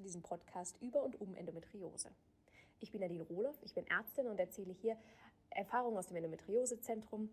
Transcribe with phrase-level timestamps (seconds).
[0.00, 2.08] zu diesem Podcast über und um Endometriose.
[2.78, 4.96] Ich bin Nadine Rohloff, ich bin Ärztin und erzähle hier
[5.50, 7.28] Erfahrungen aus dem Endometriosezentrum,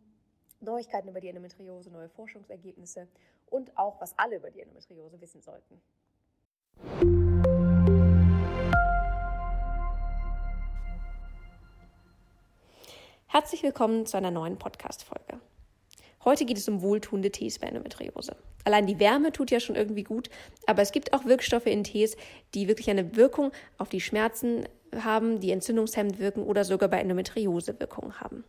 [0.59, 3.07] Neuigkeiten über die Endometriose, neue Forschungsergebnisse
[3.45, 5.81] und auch, was alle über die Endometriose wissen sollten.
[13.27, 15.39] Herzlich willkommen zu einer neuen Podcast-Folge.
[16.27, 18.35] Heute geht es um wohltuende Tees bei Endometriose.
[18.65, 20.29] Allein die Wärme tut ja schon irgendwie gut,
[20.65, 22.17] aber es gibt auch Wirkstoffe in Tees,
[22.53, 27.79] die wirklich eine Wirkung auf die Schmerzen haben, die entzündungshemmend wirken oder sogar bei Endometriose
[27.79, 28.43] Wirkungen haben.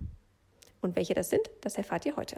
[0.80, 2.34] Und welche das sind, das erfahrt ihr heute.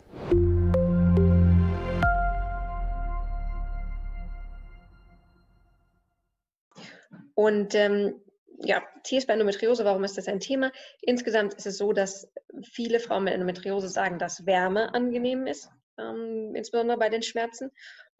[7.34, 8.12] Und ähm,
[8.62, 10.70] ja, Tees bei Endometriose, warum ist das ein Thema?
[11.00, 12.30] Insgesamt ist es so, dass
[12.62, 17.70] viele Frauen mit Endometriose sagen, dass Wärme angenehm ist, ähm, insbesondere bei den Schmerzen.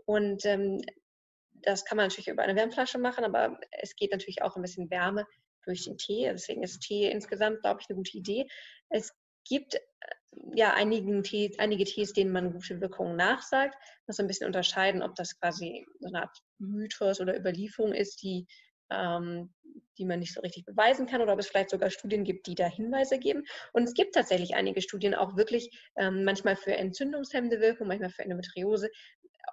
[0.07, 0.81] Und ähm,
[1.63, 4.91] das kann man natürlich über eine Wärmflasche machen, aber es geht natürlich auch ein bisschen
[4.91, 5.27] Wärme
[5.65, 6.29] durch den Tee.
[6.33, 8.47] Deswegen ist Tee insgesamt, glaube ich, eine gute Idee.
[8.89, 9.13] Es
[9.47, 9.79] gibt äh,
[10.55, 13.75] ja einigen Tee, einige Tees, denen man gute Wirkungen nachsagt.
[13.75, 18.23] Man muss ein bisschen unterscheiden, ob das quasi so eine Art Mythos oder Überlieferung ist,
[18.23, 18.47] die
[18.91, 19.53] ähm,
[19.99, 22.55] die man nicht so richtig beweisen kann oder ob es vielleicht sogar Studien gibt, die
[22.55, 23.45] da Hinweise geben.
[23.73, 28.23] Und es gibt tatsächlich einige Studien auch wirklich, ähm, manchmal für entzündungshemmende Wirkung, manchmal für
[28.23, 28.89] Endometriose.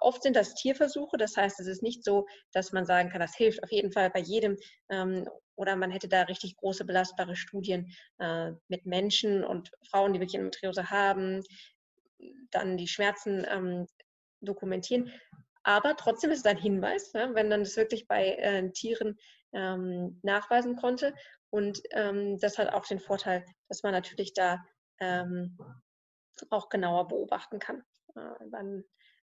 [0.00, 3.36] Oft sind das Tierversuche, das heißt, es ist nicht so, dass man sagen kann, das
[3.36, 4.56] hilft auf jeden Fall bei jedem
[4.90, 10.20] ähm, oder man hätte da richtig große belastbare Studien äh, mit Menschen und Frauen, die
[10.20, 11.42] wirklich Endometriose haben,
[12.50, 13.86] dann die Schmerzen ähm,
[14.40, 15.10] dokumentieren.
[15.68, 19.18] Aber trotzdem ist es ein Hinweis, ja, wenn man das wirklich bei äh, Tieren
[19.52, 21.14] ähm, nachweisen konnte.
[21.50, 24.64] Und ähm, das hat auch den Vorteil, dass man natürlich da
[24.98, 25.58] ähm,
[26.48, 27.84] auch genauer beobachten kann,
[28.16, 28.82] äh, man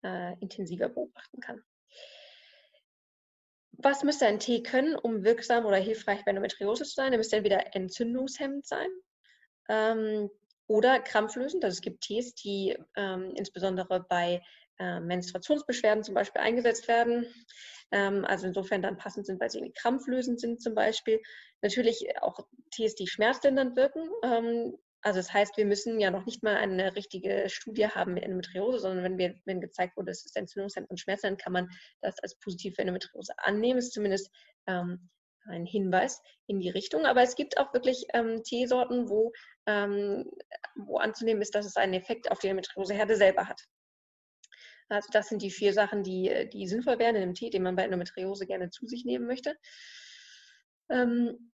[0.03, 1.65] äh, intensiver beobachten kann.
[3.79, 7.13] Was müsste ein Tee können, um wirksam oder hilfreich bei Endometriose zu sein?
[7.13, 8.91] Er müsste entweder entzündungshemmend sein
[9.71, 10.29] ähm,
[10.67, 11.65] oder krampflösend.
[11.65, 14.43] Also es gibt Tees, die ähm, insbesondere bei
[14.79, 17.27] äh, Menstruationsbeschwerden zum Beispiel eingesetzt werden.
[17.93, 21.21] Ähm, also insofern dann passend sind, weil sie irgendwie krampflösend sind zum Beispiel.
[21.63, 22.41] Natürlich auch
[22.73, 24.09] Tees, die schmerzlindernd wirken.
[24.23, 28.25] Ähm, also das heißt, wir müssen ja noch nicht mal eine richtige Studie haben mit
[28.25, 31.69] Endometriose, sondern wenn, wir, wenn gezeigt wurde, es ist entzündungshemmend und schmerzlindernd, kann man
[32.01, 33.79] das als positive Endometriose annehmen.
[33.79, 34.31] Ist zumindest
[34.67, 35.09] ähm,
[35.49, 37.07] ein Hinweis in die Richtung.
[37.07, 39.33] Aber es gibt auch wirklich ähm, Teesorten, wo,
[39.67, 40.29] ähm,
[40.75, 43.63] wo anzunehmen ist, dass es einen Effekt auf die Endometrioseherde selber hat.
[44.89, 47.63] Also das sind die vier Sachen, die, äh, die sinnvoll wären in einem Tee, den
[47.63, 49.57] man bei Endometriose gerne zu sich nehmen möchte.
[50.89, 51.53] Ähm,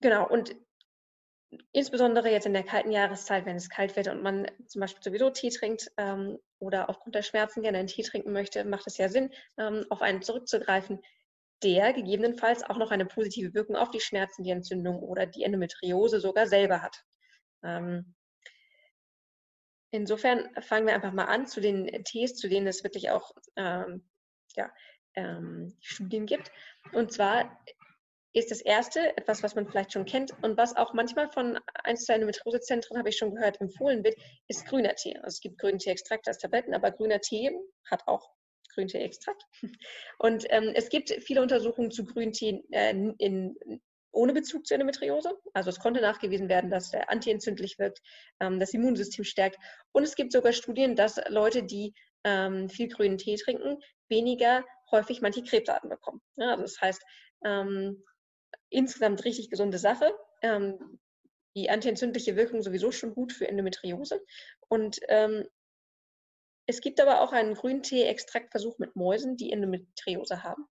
[0.00, 0.54] genau, und
[1.72, 5.30] insbesondere jetzt in der kalten Jahreszeit, wenn es kalt wird und man zum Beispiel sowieso
[5.30, 9.08] Tee trinkt ähm, oder aufgrund der Schmerzen gerne einen Tee trinken möchte, macht es ja
[9.08, 11.00] Sinn, ähm, auf einen zurückzugreifen,
[11.62, 16.20] der gegebenenfalls auch noch eine positive Wirkung auf die Schmerzen, die Entzündung oder die Endometriose
[16.20, 17.02] sogar selber hat.
[17.62, 18.14] Ähm,
[19.92, 24.08] Insofern fangen wir einfach mal an zu den Tees, zu denen es wirklich auch ähm,
[24.56, 24.72] ja,
[25.14, 26.50] ähm, Studien gibt.
[26.92, 27.62] Und zwar
[28.32, 32.24] ist das erste etwas, was man vielleicht schon kennt und was auch manchmal von einzelnen
[32.24, 34.16] Metrosezentren, habe ich schon gehört, empfohlen wird,
[34.48, 35.14] ist grüner Tee.
[35.16, 37.50] Also es gibt grünen Tee-Extrakt als Tabletten, aber grüner Tee
[37.90, 38.30] hat auch
[38.74, 39.44] Grüntee-Extrakt.
[40.18, 43.54] Und ähm, es gibt viele Untersuchungen zu Grüntee äh, in
[44.12, 45.32] ohne Bezug zur Endometriose.
[45.52, 48.00] Also es konnte nachgewiesen werden, dass er antientzündlich wirkt,
[48.40, 49.58] ähm, das Immunsystem stärkt.
[49.92, 53.78] Und es gibt sogar Studien, dass Leute, die ähm, viel grünen Tee trinken,
[54.08, 56.20] weniger häufig manche Krebsarten bekommen.
[56.36, 57.02] Ja, also das heißt,
[57.44, 58.04] ähm,
[58.68, 60.12] insgesamt richtig gesunde Sache.
[60.42, 61.00] Ähm,
[61.54, 64.22] die antientzündliche Wirkung sowieso schon gut für Endometriose.
[64.68, 65.46] Und ähm,
[66.72, 70.66] es gibt aber auch einen Grüntee-Extraktversuch mit Mäusen, die Endometriose haben.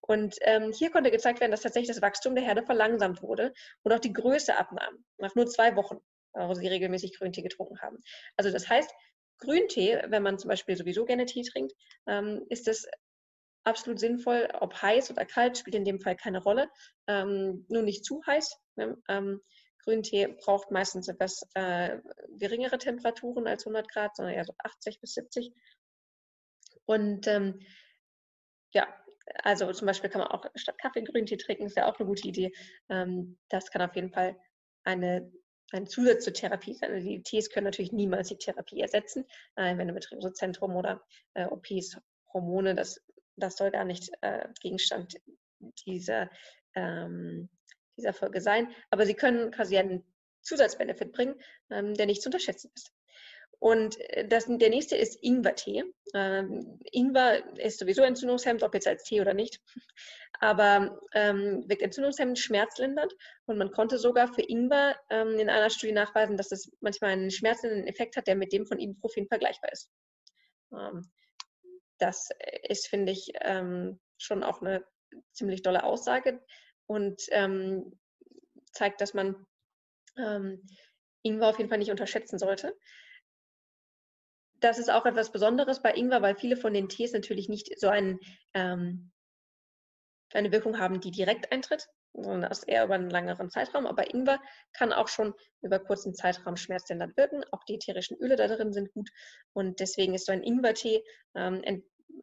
[0.00, 3.92] Und ähm, hier konnte gezeigt werden, dass tatsächlich das Wachstum der Herde verlangsamt wurde und
[3.92, 5.96] auch die Größe abnahm, nach nur zwei Wochen,
[6.34, 7.98] wo sie regelmäßig Grüntee getrunken haben.
[8.36, 8.90] Also das heißt,
[9.38, 11.72] Grüntee, wenn man zum Beispiel sowieso gerne Tee trinkt,
[12.06, 12.86] ähm, ist es
[13.64, 16.68] absolut sinnvoll, ob heiß oder kalt, spielt in dem Fall keine Rolle.
[17.06, 18.56] Ähm, nur nicht zu heiß.
[18.76, 18.96] Ne?
[19.08, 19.40] Ähm,
[19.84, 21.98] Grüntee braucht meistens etwas äh,
[22.38, 25.52] geringere Temperaturen als 100 Grad, sondern eher so 80 bis 70.
[26.86, 27.60] Und ähm,
[28.72, 28.86] ja,
[29.42, 32.28] also zum Beispiel kann man auch statt Kaffee Grüntee trinken, ist ja auch eine gute
[32.28, 32.52] Idee.
[32.88, 34.36] Ähm, das kann auf jeden Fall
[34.84, 35.32] eine,
[35.72, 36.92] ein Zusatz zur Therapie sein.
[36.92, 39.24] Also die Tees können natürlich niemals die Therapie ersetzen.
[39.56, 41.02] Äh, wenn du mit Resusozentrum oder
[41.34, 41.98] äh, OPs,
[42.32, 43.00] Hormone, das,
[43.36, 45.14] das soll gar nicht äh, Gegenstand
[45.86, 46.28] dieser
[46.74, 47.48] ähm,
[47.96, 48.68] dieser Folge sein.
[48.90, 50.04] Aber sie können quasi einen
[50.42, 51.34] Zusatzbenefit bringen,
[51.70, 52.92] ähm, der nicht zu unterschätzen ist.
[53.58, 55.84] Und äh, das, der nächste ist Ingwertee.
[56.12, 59.60] Ähm, Ingwer ist sowieso entzündungshemmend, ob jetzt als Tee oder nicht.
[60.40, 63.12] Aber ähm, wirkt entzündungshemmend, schmerzlindernd.
[63.46, 67.30] Und man konnte sogar für Ingwer ähm, in einer Studie nachweisen, dass es manchmal einen
[67.30, 69.90] schmerzlindernden Effekt hat, der mit dem von Ibuprofen vergleichbar ist.
[70.72, 71.10] Ähm,
[71.98, 72.28] das
[72.68, 74.84] ist, finde ich, ähm, schon auch eine
[75.32, 76.40] ziemlich dolle Aussage
[76.86, 77.98] und ähm,
[78.72, 79.46] zeigt, dass man
[80.16, 82.72] Ingwer auf jeden Fall nicht unterschätzen sollte
[84.64, 87.88] das ist auch etwas Besonderes bei Ingwer, weil viele von den Tees natürlich nicht so
[87.88, 88.18] einen,
[88.54, 89.12] ähm,
[90.32, 93.86] eine Wirkung haben, die direkt eintritt, sondern das eher über einen längeren Zeitraum.
[93.86, 94.40] Aber Ingwer
[94.72, 97.44] kann auch schon über kurzen Zeitraum schmerzlindernd wirken.
[97.52, 99.10] Auch die ätherischen Öle da drin sind gut.
[99.52, 101.04] Und deswegen ist so ein Ingwertee
[101.34, 101.62] ähm,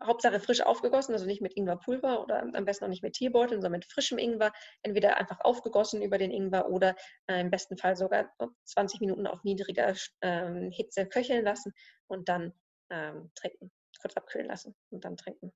[0.04, 3.80] Hauptsache frisch aufgegossen, also nicht mit Ingwerpulver oder am besten auch nicht mit Teebeuteln, sondern
[3.80, 4.52] mit frischem Ingwer.
[4.82, 6.96] Entweder einfach aufgegossen über den Ingwer oder
[7.28, 8.32] äh, im besten Fall sogar
[8.66, 11.74] 20 Minuten auf niedriger ähm, Hitze köcheln lassen
[12.08, 12.54] und dann
[12.90, 13.72] ähm, trinken.
[14.02, 15.54] Kurz abkühlen lassen und dann trinken.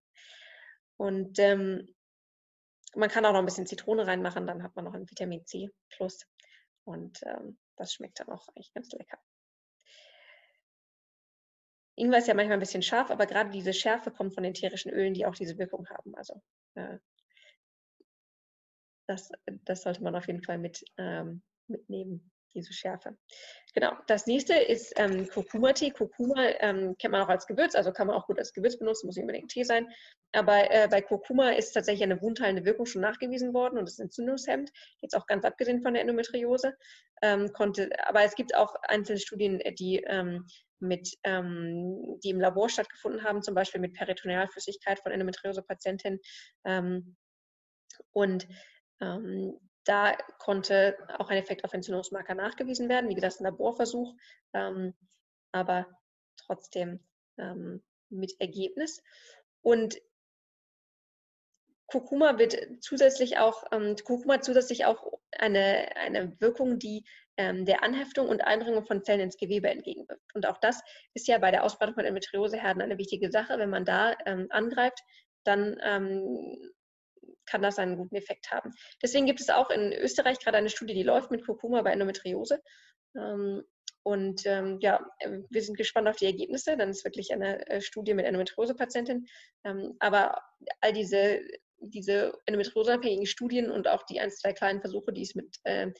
[0.98, 1.96] Und ähm,
[2.96, 5.70] man kann auch noch ein bisschen Zitrone reinmachen, dann hat man noch ein Vitamin C
[5.90, 6.26] plus.
[6.86, 9.18] Und ähm, das schmeckt dann auch eigentlich ganz lecker.
[11.96, 14.92] Ingwer ist ja manchmal ein bisschen scharf, aber gerade diese Schärfe kommt von den tierischen
[14.92, 16.16] Ölen, die auch diese Wirkung haben.
[16.16, 16.42] Also
[16.76, 16.98] äh,
[19.08, 19.30] das,
[19.64, 23.18] das sollte man auf jeden Fall mit, ähm, mitnehmen, diese Schärfe.
[23.74, 25.92] Genau, das nächste ist ähm, Kurkuma-Tee.
[25.92, 29.06] Kurkuma ähm, kennt man auch als Gewürz, also kann man auch gut als Gewürz benutzen,
[29.06, 29.88] muss nicht unbedingt Tee sein.
[30.32, 34.72] Aber äh, bei Kurkuma ist tatsächlich eine wundheilende Wirkung schon nachgewiesen worden und ist entzündungshemmend,
[35.02, 36.76] jetzt auch ganz abgesehen von der Endometriose.
[37.22, 40.46] Ähm, konnte, aber es gibt auch einzelne Studien, die ähm,
[40.80, 46.20] mit, ähm, die im Labor stattgefunden haben, zum Beispiel mit Peritonealflüssigkeit von Endometriose-Patientinnen.
[46.66, 47.16] Ähm,
[48.12, 48.48] und
[49.02, 53.10] ähm, da konnte auch ein Effekt auf Entzündungsmarker nachgewiesen werden.
[53.10, 54.16] Wie gesagt, ein Laborversuch,
[54.54, 54.94] ähm,
[55.52, 55.88] aber
[56.38, 57.00] trotzdem
[57.38, 59.02] ähm, mit Ergebnis.
[59.62, 60.02] Und
[61.96, 67.06] Kurkuma wird zusätzlich auch, ähm, Kurkuma zusätzlich auch eine, eine Wirkung, die
[67.38, 70.36] ähm, der Anheftung und Eindringung von Zellen ins Gewebe entgegenwirkt.
[70.36, 70.82] Und auch das
[71.14, 73.58] ist ja bei der Ausbreitung von Endometrioseherden eine wichtige Sache.
[73.58, 75.00] Wenn man da ähm, angreift,
[75.46, 76.74] dann ähm,
[77.46, 78.74] kann das einen guten Effekt haben.
[79.02, 82.62] Deswegen gibt es auch in Österreich gerade eine Studie, die läuft mit Kurkuma bei Endometriose.
[83.16, 83.64] Ähm,
[84.04, 85.04] und ähm, ja,
[85.50, 86.78] wir sind gespannt auf die Ergebnisse.
[86.78, 89.26] Dann ist wirklich eine äh, Studie mit Endometriose-Patientinnen.
[89.64, 90.42] Ähm, aber
[90.80, 91.42] all diese,
[91.90, 95.92] diese endometrioseabhängigen Studien und auch die ein, zwei kleinen Versuche, die es mit äh,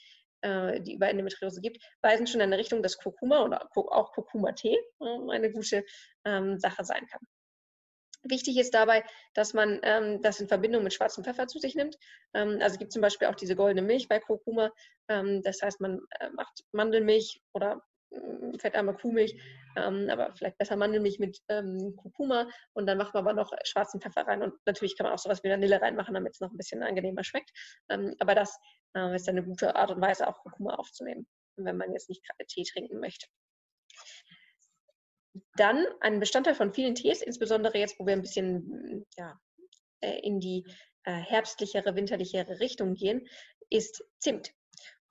[0.42, 4.78] äh, die über Endometriose gibt, weisen schon in eine Richtung, dass Kurkuma oder auch Kurkuma-Tee
[5.02, 5.84] äh, eine gute
[6.24, 7.22] ähm, Sache sein kann.
[8.28, 9.04] Wichtig ist dabei,
[9.34, 11.96] dass man ähm, das in Verbindung mit schwarzem Pfeffer zu sich nimmt.
[12.34, 14.72] Ähm, also es gibt zum Beispiel auch diese goldene Milch bei Kurkuma.
[15.10, 17.82] Ähm, das heißt, man äh, macht Mandelmilch oder
[18.60, 19.40] fettarme Kuhmilch,
[19.76, 24.02] ähm, aber vielleicht besser Mandelmilch mit ähm, Kurkuma und dann macht man aber noch schwarzen
[24.02, 26.58] Pfeffer rein und natürlich kann man auch sowas wie Vanille reinmachen, damit es noch ein
[26.58, 27.52] bisschen angenehmer schmeckt.
[27.90, 28.58] Ähm, aber das
[28.96, 31.28] äh, ist eine gute Art und Weise, auch Kurkuma aufzunehmen,
[31.58, 33.28] wenn man jetzt nicht gerade Tee trinken möchte.
[35.58, 39.38] Dann ein Bestandteil von vielen Tees, insbesondere jetzt, wo wir ein bisschen ja,
[40.02, 40.66] äh, in die
[41.04, 43.28] äh, herbstlichere, winterlichere Richtung gehen,
[43.70, 44.52] ist Zimt.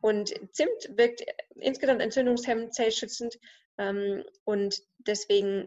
[0.05, 1.25] Und Zimt wirkt
[1.55, 3.39] insgesamt entzündungshemmend, zellschützend
[3.79, 5.67] ähm, und deswegen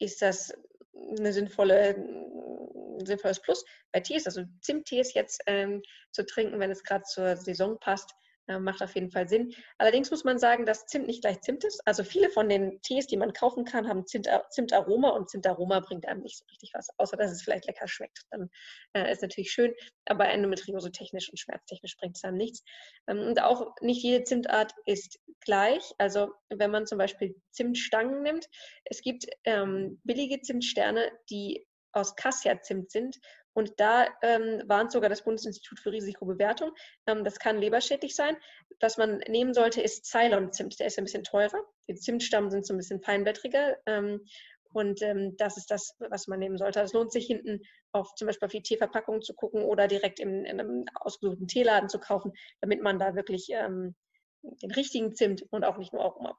[0.00, 0.52] ist das
[0.92, 4.26] eine sinnvolle, ein sinnvolles Plus bei Tees.
[4.26, 5.80] Also Zimttees jetzt ähm,
[6.10, 8.10] zu trinken, wenn es gerade zur Saison passt,
[8.58, 9.54] macht auf jeden Fall Sinn.
[9.76, 11.80] Allerdings muss man sagen, dass Zimt nicht gleich Zimt ist.
[11.86, 16.06] Also viele von den Tees, die man kaufen kann, haben Zimt, Zimtaroma und Zimtaroma bringt
[16.06, 18.22] einem nicht so richtig was, außer dass es vielleicht lecker schmeckt.
[18.30, 18.50] Dann
[18.94, 19.74] äh, ist natürlich schön,
[20.06, 22.62] aber endometriose technisch und schmerztechnisch bringt es einem nichts.
[23.06, 25.92] Ähm, und auch nicht jede Zimtart ist gleich.
[25.98, 28.46] Also wenn man zum Beispiel Zimtstangen nimmt,
[28.84, 33.18] es gibt ähm, billige Zimtsterne, die aus Cassia-Zimt sind
[33.58, 36.70] und da ähm, warnt sogar das Bundesinstitut für Risikobewertung,
[37.08, 38.36] ähm, das kann leberschädlich sein.
[38.78, 40.78] Was man nehmen sollte, ist Ceylon-Zimt.
[40.78, 41.60] Der ist ein bisschen teurer.
[41.88, 43.76] Die Zimtstammen sind so ein bisschen feinblättriger.
[43.86, 44.24] Ähm,
[44.72, 46.80] und ähm, das ist das, was man nehmen sollte.
[46.80, 47.60] Es lohnt sich hinten
[47.90, 51.88] auf zum Beispiel auf die Teeverpackung zu gucken oder direkt in, in einem ausgesuchten Teeladen
[51.88, 53.96] zu kaufen, damit man da wirklich ähm,
[54.42, 56.38] den richtigen Zimt und auch nicht nur Aroma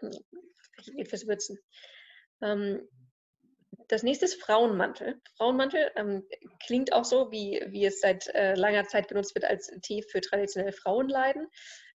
[0.00, 0.26] bekommt.
[0.96, 1.56] Geht fürs Würzen.
[2.42, 2.88] Ähm,
[3.88, 5.20] das nächste ist Frauenmantel.
[5.36, 6.26] Frauenmantel ähm,
[6.64, 10.20] klingt auch so, wie, wie es seit äh, langer Zeit genutzt wird als Tee für
[10.20, 11.48] traditionelle Frauenleiden.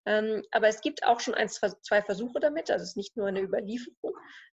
[0.05, 2.71] Ähm, aber es gibt auch schon ein, zwei Versuche damit.
[2.71, 4.13] Also es ist nicht nur eine Überlieferung,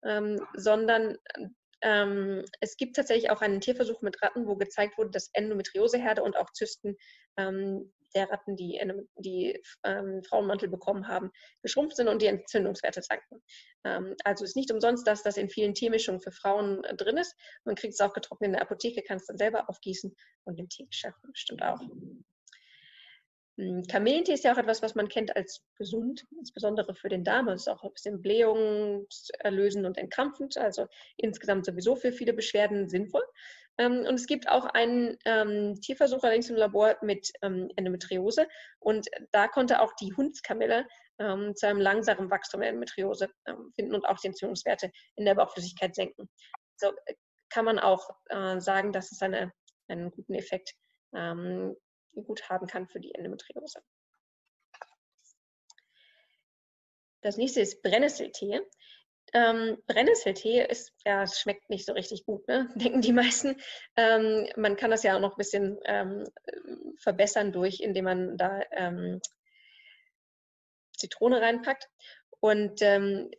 [0.06, 1.18] ähm, sondern
[1.82, 6.38] ähm, es gibt tatsächlich auch einen Tierversuch mit Ratten, wo gezeigt wurde, dass Endometrioseherde und
[6.38, 6.96] auch Zysten
[7.38, 8.80] ähm, der Ratten, die,
[9.18, 13.42] die ähm, Frauenmantel bekommen haben, geschrumpft sind und die Entzündungswerte sanken.
[13.84, 17.36] Ähm, also ist nicht umsonst, dass das in vielen Teemischungen für Frauen äh, drin ist.
[17.66, 20.16] Man kriegt es auch getrocknet in der Apotheke, kann es dann selber aufgießen
[20.46, 21.82] und im Teegeschäft bestimmt auch.
[23.58, 27.48] Hm, Kamillentee ist ja auch etwas, was man kennt als gesund, insbesondere für den Darm.
[27.50, 30.88] Es ist auch ein bisschen blähungserlösend und entkrampfend, also
[31.18, 33.24] insgesamt sowieso für viele Beschwerden sinnvoll.
[33.78, 38.48] Ähm, und es gibt auch einen ähm, Tierversuch allerdings im Labor mit ähm, Endometriose
[38.80, 40.86] und da konnte auch die Hundskamille
[41.54, 43.30] zu einem langsamen Wachstum der Endometriose
[43.76, 46.28] finden und auch die Entzündungswerte in der Bauchflüssigkeit senken.
[46.78, 47.14] So äh,
[47.52, 49.52] kann man auch äh, sagen, dass es eine,
[49.88, 50.74] einen guten Effekt
[51.12, 53.82] gut haben kann für die Endometriose.
[57.22, 58.62] Das nächste ist Brennnesseltee.
[59.34, 62.70] Ähm, Brennnesseltee ist, ja, schmeckt nicht so richtig gut, ne?
[62.76, 63.56] denken die meisten.
[63.96, 66.26] Ähm, man kann das ja auch noch ein bisschen ähm,
[66.98, 69.22] verbessern durch, indem man da ähm,
[70.98, 71.88] Zitrone reinpackt.
[72.42, 73.32] Und ähm,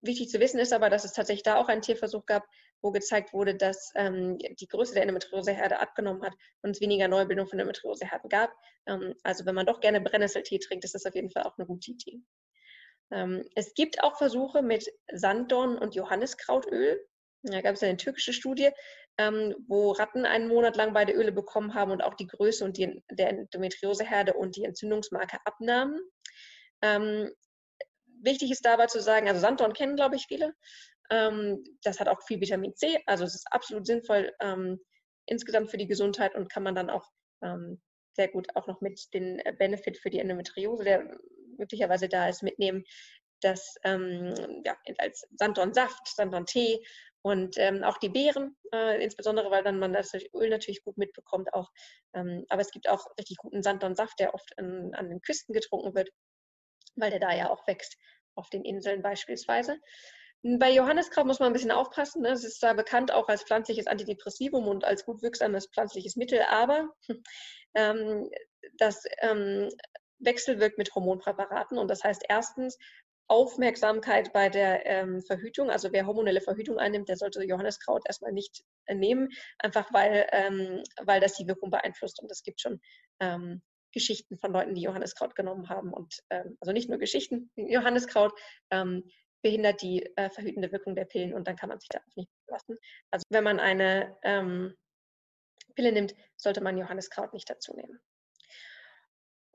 [0.00, 2.44] wichtig zu wissen ist aber, dass es tatsächlich da auch einen Tierversuch gab,
[2.80, 7.46] wo gezeigt wurde, dass ähm, die Größe der Endometrioseherde abgenommen hat und es weniger Neubildung
[7.46, 8.52] von Endometrioseherden gab.
[9.22, 11.90] also wenn man doch gerne Brennnesseltee trinkt, ist das auf jeden Fall auch eine gute
[11.90, 12.22] Idee.
[13.10, 17.04] Ähm, es gibt auch Versuche mit Sanddorn und Johanniskrautöl.
[17.42, 18.70] Da gab es eine türkische Studie,
[19.16, 22.76] ähm, wo Ratten einen Monat lang beide Öle bekommen haben und auch die Größe und
[22.76, 26.00] die, der Endometrioseherde und die Entzündungsmarke abnahmen.
[26.82, 27.30] Ähm,
[28.22, 30.54] wichtig ist dabei zu sagen, also Sanddorn kennen, glaube ich, viele.
[31.08, 34.30] das hat auch viel Vitamin C, also es ist absolut sinnvoll
[35.24, 37.08] insgesamt für die Gesundheit und kann man dann auch
[38.12, 41.18] sehr gut auch noch mit den Benefit für die Endometriose, der
[41.58, 42.84] möglicherweise da ist, mitnehmen.
[43.40, 44.34] Das ähm,
[44.64, 46.82] ja, als Sanddornsaft, Sanddorn-Tee
[47.22, 51.52] und ähm, auch die Beeren, äh, insbesondere weil dann man das Öl natürlich gut mitbekommt
[51.54, 51.70] auch.
[52.14, 55.94] Ähm, aber es gibt auch richtig guten Sanddornsaft, der oft an, an den Küsten getrunken
[55.94, 56.10] wird,
[56.96, 57.96] weil der da ja auch wächst,
[58.34, 59.78] auf den Inseln beispielsweise.
[60.42, 62.22] Bei Johanniskraut muss man ein bisschen aufpassen.
[62.22, 62.30] Ne?
[62.30, 66.88] Es ist zwar bekannt auch als pflanzliches Antidepressivum und als gut wirksames pflanzliches Mittel, aber
[67.74, 68.30] ähm,
[68.78, 69.68] das ähm,
[70.18, 71.78] wechselwirkt mit Hormonpräparaten.
[71.78, 72.78] Und das heißt erstens
[73.28, 75.70] Aufmerksamkeit bei der ähm, Verhütung.
[75.70, 80.82] Also wer hormonelle Verhütung einnimmt, der sollte Johanneskraut erstmal nicht äh, nehmen, einfach weil, ähm,
[81.02, 82.20] weil das die Wirkung beeinflusst.
[82.22, 82.80] Und es gibt schon
[83.20, 85.92] ähm, Geschichten von Leuten, die Johanneskraut genommen haben.
[85.92, 88.32] Und ähm, also nicht nur Geschichten, Johanneskraut
[88.70, 89.04] ähm,
[89.42, 92.76] behindert die äh, verhütende Wirkung der Pillen und dann kann man sich darauf nicht verlassen.
[93.10, 94.74] Also wenn man eine ähm,
[95.74, 98.00] Pille nimmt, sollte man Johanneskraut nicht dazu nehmen.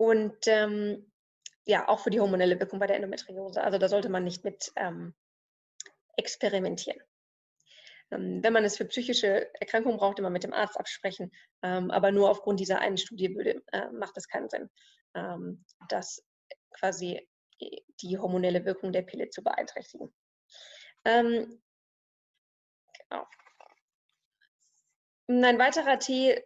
[0.04, 1.10] Und ähm,
[1.66, 3.64] ja, auch für die hormonelle Wirkung bei der Endometriose.
[3.64, 5.14] Also da sollte man nicht mit ähm,
[6.18, 7.00] experimentieren.
[8.12, 11.32] Ähm, wenn man es für psychische Erkrankungen braucht, immer mit dem Arzt absprechen.
[11.62, 14.70] Ähm, aber nur aufgrund dieser einen Studie würde, äh, macht es keinen Sinn,
[15.16, 16.22] ähm, das
[16.72, 17.26] quasi
[18.02, 20.14] die hormonelle Wirkung der Pille zu beeinträchtigen.
[21.06, 21.62] Ähm,
[23.10, 23.26] genau.
[25.28, 26.44] Ein weiterer Tee,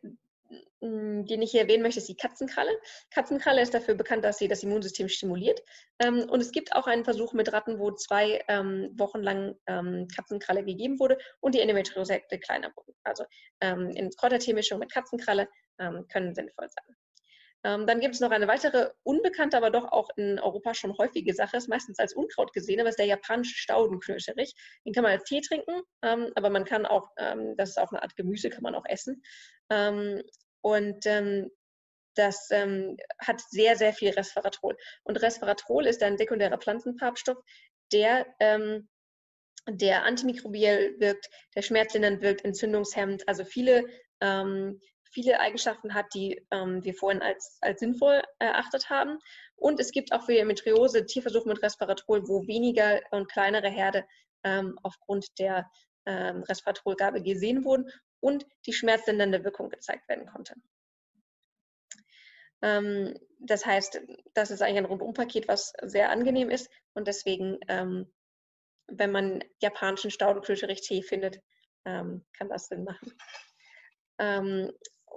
[0.81, 2.71] den ich hier erwähnen möchte, ist die Katzenkralle.
[3.11, 5.61] Katzenkralle ist dafür bekannt, dass sie das Immunsystem stimuliert.
[5.99, 10.07] Ähm, und es gibt auch einen Versuch mit Ratten, wo zwei ähm, Wochen lang ähm,
[10.15, 12.93] Katzenkralle gegeben wurde und die Endometriose kleiner wurden.
[13.03, 13.23] Also
[13.59, 16.95] in Kräuterteemischung mit Katzenkralle können sinnvoll sein.
[17.85, 21.57] Dann gibt es noch eine weitere unbekannte, aber doch auch in Europa schon häufige Sache,
[21.57, 24.53] ist meistens als Unkraut gesehen, aber ist der japanische Staudenknöcherich.
[24.85, 27.09] Den kann man als Tee trinken, aber man kann auch,
[27.57, 29.21] das ist auch eine Art Gemüse, kann man auch essen.
[30.61, 31.51] Und ähm,
[32.15, 34.75] das ähm, hat sehr, sehr viel Resveratrol.
[35.03, 37.37] Und Resveratrol ist ein sekundärer Pflanzenfarbstoff,
[37.91, 38.89] der, ähm,
[39.69, 43.85] der antimikrobiell wirkt, der schmerzlindernd wirkt, entzündungshemmend, also viele,
[44.21, 44.79] ähm,
[45.11, 49.19] viele Eigenschaften hat, die ähm, wir vorhin als, als sinnvoll erachtet haben.
[49.55, 54.05] Und es gibt auch für die Endometriose Tierversuche mit Resveratrol, wo weniger und kleinere Herde
[54.43, 55.69] ähm, aufgrund der
[56.05, 60.55] ähm, Resveratrolgabe gesehen wurden und die schmerzlindernde Wirkung gezeigt werden konnte.
[62.61, 64.01] Ähm, das heißt,
[64.33, 68.11] das ist eigentlich ein Rundumpaket, was sehr angenehm ist und deswegen, ähm,
[68.87, 71.41] wenn man japanischen Staudenklöterich-Tee findet,
[71.85, 73.13] ähm, kann das Sinn machen.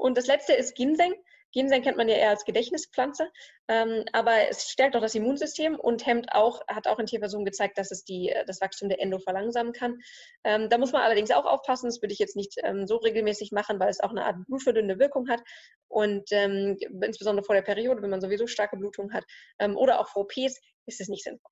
[0.01, 1.15] Und das letzte ist Ginseng.
[1.53, 3.29] Ginseng kennt man ja eher als Gedächtnispflanze,
[3.67, 7.77] ähm, aber es stärkt auch das Immunsystem und hemmt auch, hat auch in Tierversuchen gezeigt,
[7.77, 9.99] dass es die, äh, das Wachstum der Endo verlangsamen kann.
[10.45, 13.51] Ähm, da muss man allerdings auch aufpassen, das würde ich jetzt nicht ähm, so regelmäßig
[13.51, 15.43] machen, weil es auch eine Art blutverdünnende Wirkung hat
[15.89, 19.25] und ähm, insbesondere vor der Periode, wenn man sowieso starke Blutung hat
[19.59, 21.51] ähm, oder auch vor OPs, ist es nicht sinnvoll.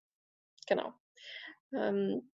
[0.69, 0.93] Genau.
[1.75, 2.31] Ähm,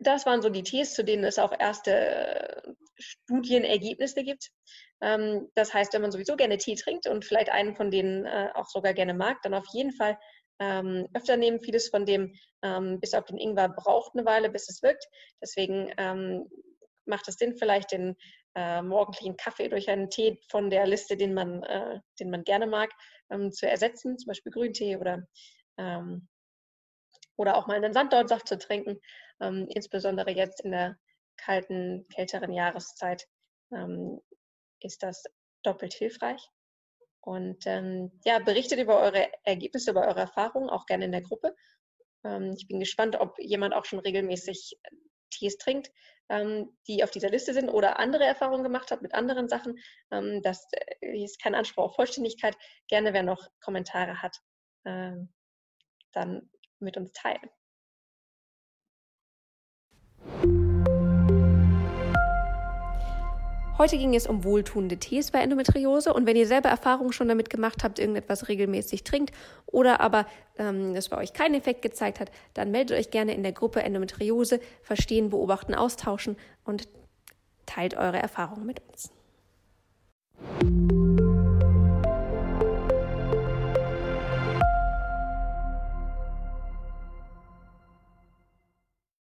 [0.00, 4.50] das waren so die Tees, zu denen es auch erste Studienergebnisse gibt.
[5.00, 8.50] Ähm, das heißt, wenn man sowieso gerne Tee trinkt und vielleicht einen von denen äh,
[8.54, 10.18] auch sogar gerne mag, dann auf jeden Fall
[10.60, 11.60] ähm, öfter nehmen.
[11.60, 15.04] Vieles von dem, ähm, bis auf den Ingwer, braucht eine Weile, bis es wirkt.
[15.42, 16.48] Deswegen ähm,
[17.04, 18.16] macht es Sinn, vielleicht den
[18.54, 22.66] äh, morgendlichen Kaffee durch einen Tee von der Liste, den man, äh, den man gerne
[22.66, 22.90] mag,
[23.30, 25.26] ähm, zu ersetzen, zum Beispiel Grüntee oder,
[25.78, 26.28] ähm,
[27.36, 29.00] oder auch mal einen Sanddornsaft zu trinken,
[29.40, 30.96] ähm, insbesondere jetzt in der
[31.44, 33.26] kalten, kälteren Jahreszeit
[33.72, 34.20] ähm,
[34.80, 35.24] ist das
[35.62, 36.48] doppelt hilfreich.
[37.20, 41.54] Und ähm, ja, berichtet über eure Ergebnisse, über eure Erfahrungen, auch gerne in der Gruppe.
[42.24, 44.76] Ähm, ich bin gespannt, ob jemand auch schon regelmäßig
[45.30, 45.90] Tees trinkt,
[46.28, 49.78] ähm, die auf dieser Liste sind oder andere Erfahrungen gemacht hat mit anderen Sachen.
[50.10, 50.66] Ähm, das
[51.00, 52.56] äh, ist kein Anspruch auf Vollständigkeit.
[52.88, 54.36] Gerne, wer noch Kommentare hat,
[54.84, 55.32] ähm,
[56.12, 57.50] dann mit uns teilen.
[63.78, 67.48] Heute ging es um wohltuende Tees bei Endometriose und wenn ihr selber Erfahrungen schon damit
[67.48, 69.34] gemacht habt, irgendetwas regelmäßig trinkt
[69.66, 70.26] oder aber
[70.58, 73.82] ähm, das bei euch keinen Effekt gezeigt hat, dann meldet euch gerne in der Gruppe
[73.82, 76.86] Endometriose, verstehen, beobachten, austauschen und
[77.64, 79.10] teilt eure Erfahrungen mit uns.